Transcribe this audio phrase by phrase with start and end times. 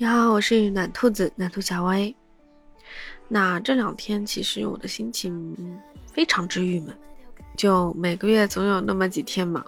[0.00, 2.14] 你好，我是暖兔子暖兔小薇。
[3.26, 5.56] 那这两天其实我的心情
[6.06, 6.96] 非常之郁闷，
[7.56, 9.64] 就每个月总有那么几天嘛，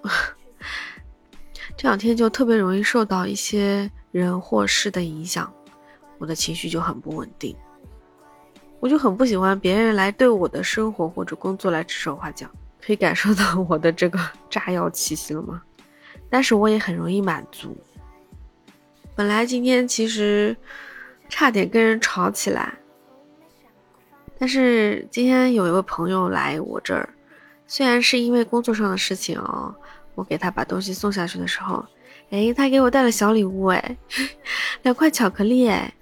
[1.77, 5.53] 这两天就特别容易受到一些人或事的影响，
[6.19, 7.57] 我的情绪就很不稳定。
[8.79, 12.49] 我就很不喜欢别人来对我的生活或者工作来指手画脚，
[12.81, 15.61] 可以感受到我的这个炸药气息了吗？
[16.31, 17.77] 但是我也很容易满足。
[19.21, 20.57] 本来今天其实
[21.29, 22.73] 差点跟人吵起来，
[24.39, 27.07] 但是今天有一位朋友来我这儿，
[27.67, 29.75] 虽然是因为工作上的事情哦，
[30.15, 31.85] 我给他把东西送下去的时候，
[32.31, 33.97] 哎，他给我带了小礼物，哎，
[34.85, 35.93] 两块巧克力，哎，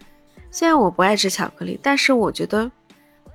[0.52, 2.70] 虽然我不爱吃巧克力，但是我觉得，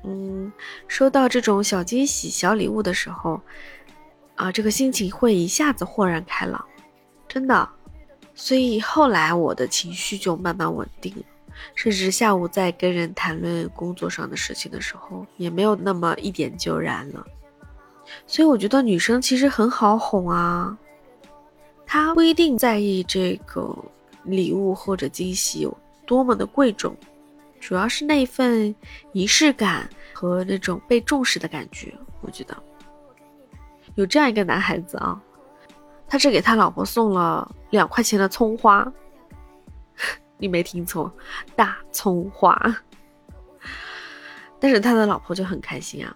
[0.06, 0.50] 嗯，
[0.88, 3.42] 收到这种小惊喜、小礼物的时候，
[4.36, 6.66] 啊，这个心情会一下子豁然开朗，
[7.28, 7.70] 真的。
[8.36, 11.24] 所以后来我的情绪就慢慢稳定了，
[11.76, 17.26] 甚至下午在跟人谈论工作上的事情的时候，也没有那么一点就燃了。
[18.26, 20.78] 所以我觉得女生其实很好哄啊，
[21.86, 23.74] 她不一定在意这个
[24.24, 26.96] 礼物或者惊喜有多么的贵重，
[27.60, 28.76] 主要是那份
[29.12, 31.94] 仪式感和那种被重视的感觉。
[32.22, 32.58] 我觉得
[33.96, 35.22] 有这样一个男孩子啊。
[36.14, 38.88] 他只给他老婆送了两块钱的葱花，
[40.38, 41.12] 你没听错，
[41.56, 42.56] 大葱花。
[44.60, 46.16] 但是他的老婆就很开心啊，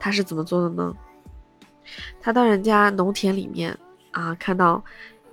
[0.00, 0.90] 他是怎么做的呢？
[2.18, 3.78] 他到人家农田里面
[4.12, 4.82] 啊，看到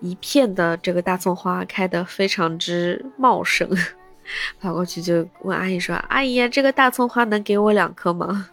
[0.01, 3.69] 一片的这个大葱花开得非常之茂盛，
[4.59, 8.49] 跑过去就问阿姨说：“阿姨，这个大葱花能给我两颗吗？”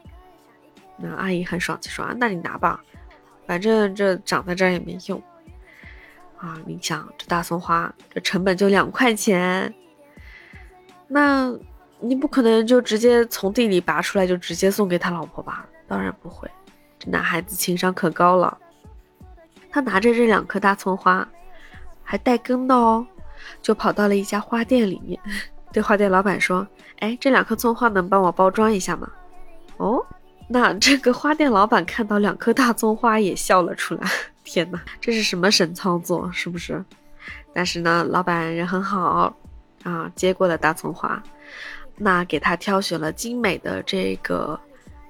[0.96, 2.80] 那阿姨很爽气说：“啊，那你拿吧。”
[3.48, 5.20] 反正这长在这儿也没用
[6.36, 6.60] 啊！
[6.66, 9.74] 你想，这大葱花这成本就两块钱，
[11.06, 11.50] 那
[11.98, 15.66] 你不可能就直接从地里拔出来就直接送给他老婆吧？
[15.86, 16.46] 当然不会，
[16.98, 18.58] 这男孩子情商可高了。
[19.70, 21.26] 他拿着这两颗大葱花，
[22.04, 23.06] 还带根的哦，
[23.62, 25.18] 就跑到了一家花店里面，
[25.72, 26.68] 对花店老板说
[27.00, 29.10] ：“哎，这两颗葱花能帮我包装一下吗？”
[29.78, 30.04] 哦。
[30.50, 34.08] 那这个花店老板看到两颗大葱花也笑了出来。
[34.42, 36.30] 天哪，这是什么神操作？
[36.32, 36.82] 是不是？
[37.52, 39.36] 但是呢，老板人很好
[39.82, 41.22] 啊，接过了大葱花，
[41.96, 44.58] 那给他挑选了精美的这个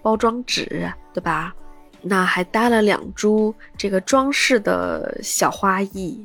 [0.02, 1.54] 包装纸，对吧？
[2.02, 6.24] 那还搭了两株这个装饰的小花艺，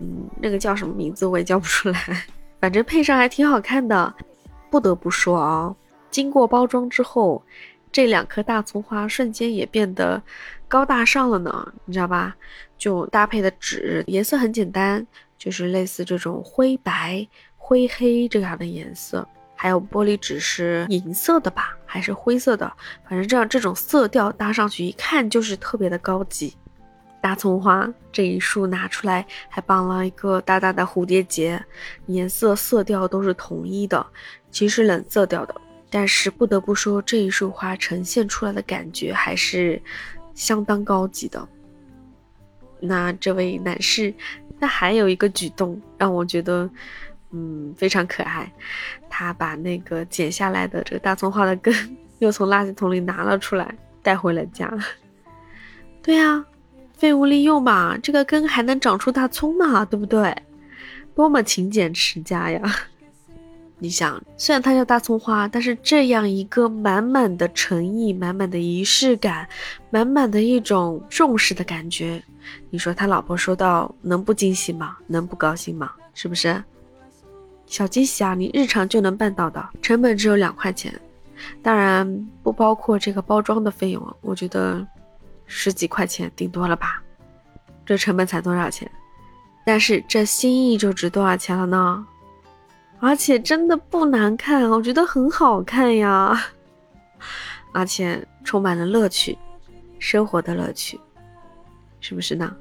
[0.00, 2.24] 嗯，那个叫什么名字我也叫不出来，
[2.60, 4.12] 反正配上还挺好看的。
[4.70, 5.72] 不得不说啊，
[6.10, 7.40] 经过包装之后。
[7.92, 10.22] 这两颗大葱花瞬间也变得
[10.68, 12.36] 高大上了呢，你知道吧？
[12.78, 15.06] 就搭配的纸颜色很简单，
[15.36, 22.72] 就是类似这种灰白、灰黑这样的颜色，还有玻璃纸是银色的吧，还是灰色的？
[23.08, 26.56] 反正这样这种色调搭上去，一看就是特别的高级。
[27.20, 31.62] 大葱花这一束拿出来，还绑了一个大大的蝴蝶结，
[32.06, 34.06] 颜色色调都是统一的，
[34.50, 35.54] 其实冷色调的。
[35.90, 39.82] 但是不得不说，这一束花呈现出来的感觉还是
[40.34, 41.46] 相当高级的。
[42.78, 44.14] 那这位男士，
[44.58, 46.70] 那还有一个举动让我觉得，
[47.32, 48.50] 嗯，非常可爱。
[49.08, 51.74] 他把那个剪下来的这个大葱花的根
[52.20, 54.72] 又从垃圾桶里拿了出来，带回了家。
[56.00, 56.44] 对呀，
[56.96, 60.34] 废物利用嘛，这个根还能长出大葱嘛，对不对？
[61.14, 62.62] 多么勤俭持家呀！
[63.82, 69.48] 你想，虽然它叫大葱花，但是这样一个满满的诚意、满满的仪式感、
[69.88, 72.22] 满满的一种重视的感觉，
[72.68, 74.98] 你说他老婆收到能不惊喜吗？
[75.06, 75.90] 能不高兴吗？
[76.12, 76.62] 是不是？
[77.66, 80.92] 小惊喜啊，你日常就能办到的，成本只有两块钱，
[81.62, 84.86] 当然不包括这个包装的费用，我觉得
[85.46, 87.02] 十几块钱顶多了吧。
[87.86, 88.90] 这成本才多少钱？
[89.64, 92.06] 但是这心意就值多少钱了呢？
[93.00, 96.38] 而且真的不难看，我觉得很好看呀，
[97.72, 99.36] 而且充满了乐趣，
[99.98, 101.00] 生活的乐趣，
[102.00, 102.54] 是不是呢？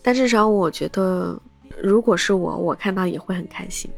[0.00, 1.40] 但至少我觉得，
[1.82, 3.90] 如果是我，我看到也会很开心。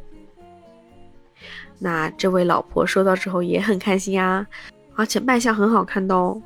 [1.78, 4.46] 那这位老婆收到之后也很开心呀，
[4.94, 6.40] 而且卖相很好看的哦。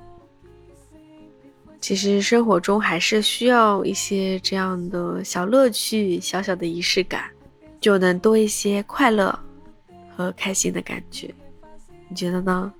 [1.80, 7.30] 其实生活中还是需要一些这样的小乐趣、小小的仪式感。
[7.80, 9.36] 就能多一些快乐
[10.14, 11.32] 和开心的感觉，
[12.08, 12.72] 你觉得呢？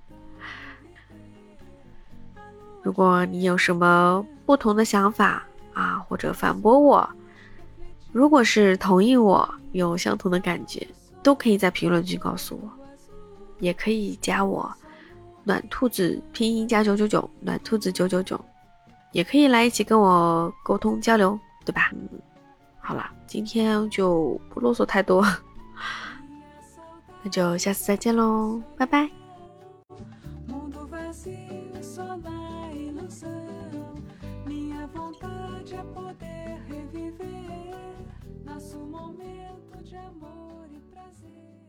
[2.83, 7.09] 如果你有什么不同的想法啊，或者反驳我，
[8.13, 10.87] 如果是同意我有相同的感觉，
[11.23, 12.71] 都可以在评论区告诉我，
[13.61, 14.73] 也可以加我
[15.45, 18.43] 暖兔子拼音加九九九暖兔子九九九，
[19.13, 21.93] 也可以来一起跟我沟通交流，对吧？
[22.89, 25.23] 好啦，今天就不啰嗦太多，
[27.23, 29.11] 那就下次再见喽，拜拜。
[38.47, 41.68] nosso momento de amor e prazer.